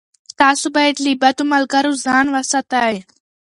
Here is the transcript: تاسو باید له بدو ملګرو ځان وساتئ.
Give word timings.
تاسو 0.39 0.65
باید 0.75 0.95
له 1.05 1.11
بدو 1.21 1.43
ملګرو 1.53 1.93
ځان 2.05 2.25
وساتئ. 2.35 2.95